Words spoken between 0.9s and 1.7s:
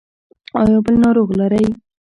ناروغ لرئ؟